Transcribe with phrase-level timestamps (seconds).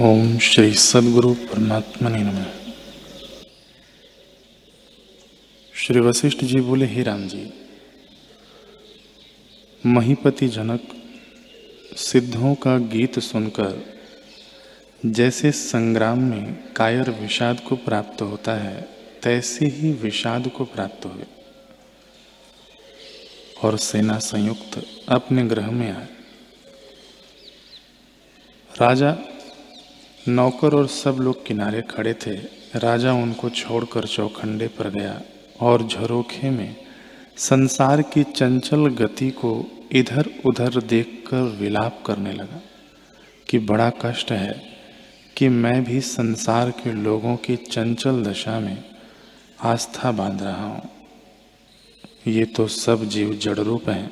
[0.00, 2.46] ओम श्री सदगुरु परमात्मा ने नमः।
[5.74, 7.52] श्री वशिष्ठ जी बोले, ही राम जी,
[9.86, 11.12] महीपति जनक,
[11.96, 13.86] सिद्धों का गीत सुनकर
[15.06, 18.88] जैसे संग्राम में कायर विषाद को प्राप्त होता है,
[19.22, 21.24] तैसे ही विषाद को प्राप्त हुए।
[23.64, 26.08] और सेना संयुक्त अपने ग्रह में आए।
[28.80, 29.18] राजा
[30.28, 32.34] नौकर और सब लोग किनारे खड़े थे।
[32.74, 35.20] राजा उनको छोड़कर चौखंडे पर गया
[35.60, 36.76] और झरोखे में
[37.36, 39.52] संसार की चंचल गति को
[39.92, 42.60] इधर उधर देखकर विलाप करने लगा
[43.48, 44.62] कि बड़ा कष्ट है
[45.36, 48.84] कि मैं भी संसार के लोगों की चंचल दशा में
[49.60, 50.90] आस्था बाँध रहा हूँ।
[52.26, 54.10] ये तो सब जीव जड़ रूप हैं,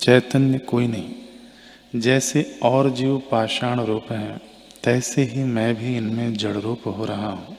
[0.00, 4.40] चैतन्य कोई नहीं। जैसे और जीव पाषाण रूप हैं
[4.86, 7.56] तैसे ही मैं भी इनमें जड़ रूप हो रहा हूँ।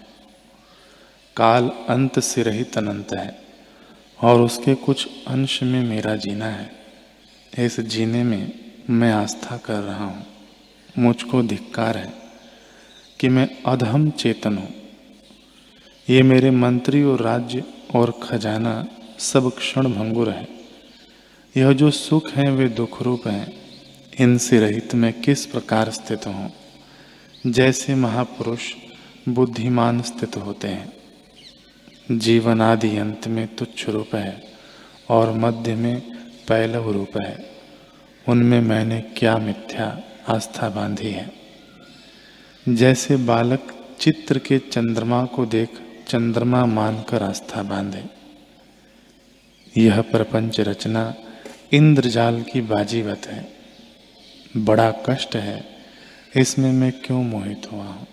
[1.37, 3.39] काल अंत से रहित अनंत है,
[4.19, 6.71] और उसके कुछ अंश में मेरा जीना है।
[7.59, 8.51] इस जीने में
[8.89, 10.25] मैं आस्था कर रहा हूँ।
[10.97, 12.13] मुझको धिक्कार है
[13.19, 14.73] कि मैं अधम चेतन हूँ।
[16.09, 17.63] ये मेरे मंत्री और राज्य
[17.95, 18.87] और खजाना
[19.19, 20.47] सब क्षण भंगुर है।
[21.57, 23.53] यह जो सुख है वे दुख रूप हैं।
[24.19, 26.66] इनसे रहित मैं किस प्रकार स्थित हूँ?
[27.47, 28.73] जैसे महापुरुष
[29.29, 30.93] बुद्धिमान स्थित होते हैं।
[32.11, 34.43] जीवन आदि अंत में तुच्छ रूप है
[35.09, 36.01] और मध्य में
[36.47, 37.49] पैलव रूप है।
[38.29, 41.31] उनमें मैंने क्या मिथ्या आस्था बांधी है?
[42.69, 45.69] जैसे बालक चित्र के चंद्रमा को देख
[46.07, 48.03] चंद्रमा मानकर आस्था बांधे।
[49.81, 51.15] यह प्रपंच रचना
[51.73, 53.53] इंद्रजाल की बाजीवत है।
[54.57, 55.76] बड़ा कष्ट है
[56.35, 57.85] इसमें मैं क्यों मोहित हुआ?
[57.85, 58.07] हूँ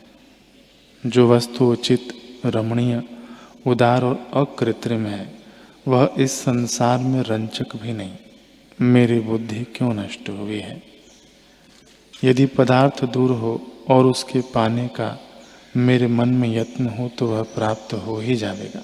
[1.07, 2.09] जो वस्तु उचित,
[2.47, 3.03] रमणीय,
[3.67, 5.35] उदार और अकृत्रिम है,
[5.89, 8.13] वह इस संसार में रंचक भी नहीं।
[8.81, 10.83] मेरी बुद्धि क्यों नष्ट हुई है?
[12.25, 15.21] यदि पदार्थ दूर हो और उसके पाने का
[15.77, 18.83] मेरे मन में यत्न हो तो वह प्राप्त हो ही जाएगा।